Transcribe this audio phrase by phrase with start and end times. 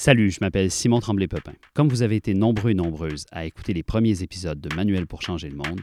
[0.00, 1.54] Salut, je m'appelle Simon Tremblay-Pepin.
[1.74, 5.22] Comme vous avez été nombreux et nombreuses à écouter les premiers épisodes de Manuel pour
[5.22, 5.80] changer le monde,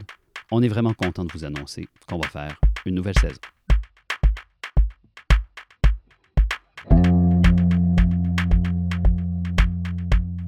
[0.50, 3.36] on est vraiment content de vous annoncer qu'on va faire une nouvelle saison.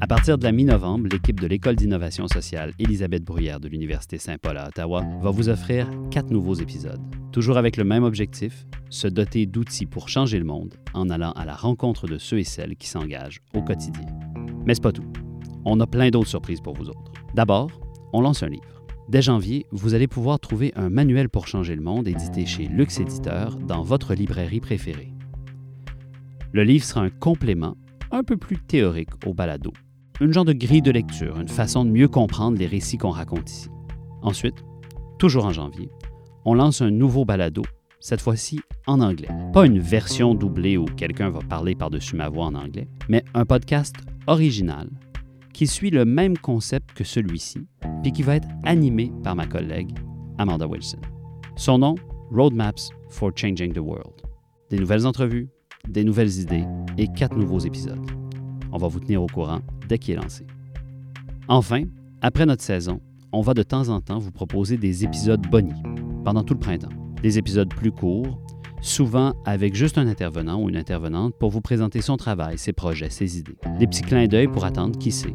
[0.00, 4.56] À partir de la mi-novembre, l'équipe de l'École d'innovation sociale Élisabeth Bruyère de l'Université Saint-Paul
[4.56, 7.00] à Ottawa va vous offrir quatre nouveaux épisodes,
[7.32, 11.44] toujours avec le même objectif, se doter d'outils pour changer le monde en allant à
[11.44, 14.06] la rencontre de ceux et celles qui s'engagent au quotidien.
[14.64, 15.04] Mais c'est pas tout.
[15.64, 17.12] On a plein d'autres surprises pour vous autres.
[17.34, 17.68] D'abord,
[18.12, 18.84] on lance un livre.
[19.08, 23.00] Dès janvier, vous allez pouvoir trouver un manuel pour changer le monde édité chez Lux
[23.00, 25.12] Éditeur dans votre librairie préférée.
[26.53, 27.76] Le livre sera un complément
[28.12, 29.72] un peu plus théorique au balado
[30.21, 33.50] une genre de grille de lecture, une façon de mieux comprendre les récits qu'on raconte
[33.50, 33.69] ici.
[34.22, 34.64] Ensuite,
[35.19, 35.91] toujours en janvier,
[36.45, 37.62] on lance un nouveau balado,
[38.00, 39.28] cette fois-ci en anglais.
[39.53, 43.45] Pas une version doublée où quelqu'un va parler par-dessus ma voix en anglais, mais un
[43.45, 43.95] podcast
[44.27, 44.89] original
[45.53, 47.67] qui suit le même concept que celui-ci,
[48.03, 49.91] puis qui va être animé par ma collègue
[50.39, 51.01] Amanda Wilson.
[51.57, 51.97] Son nom,
[52.31, 54.23] Roadmaps for Changing the World.
[54.70, 55.48] Des nouvelles entrevues,
[55.89, 56.64] des nouvelles idées
[56.97, 58.17] et quatre nouveaux épisodes.
[58.72, 60.47] On va vous tenir au courant dès qu'il est lancé.
[61.48, 61.84] Enfin,
[62.20, 63.00] après notre saison,
[63.33, 65.83] on va de temps en temps vous proposer des épisodes bonnies
[66.24, 66.89] pendant tout le printemps.
[67.22, 68.39] Des épisodes plus courts,
[68.80, 73.11] souvent avec juste un intervenant ou une intervenante pour vous présenter son travail, ses projets,
[73.11, 73.56] ses idées.
[73.78, 75.34] Des petits clins d'œil pour attendre, qui sait,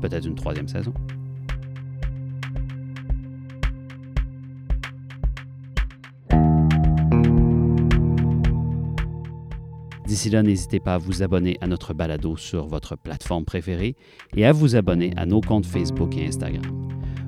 [0.00, 0.92] peut-être une troisième saison.
[10.10, 13.94] D'ici là, n'hésitez pas à vous abonner à notre balado sur votre plateforme préférée
[14.36, 16.64] et à vous abonner à nos comptes Facebook et Instagram.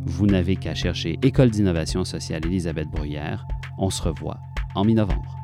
[0.04, 3.46] Vous n'avez qu'à chercher École d'innovation sociale Elisabeth Bruyère.
[3.78, 4.40] On se revoit
[4.74, 5.41] en mi-novembre.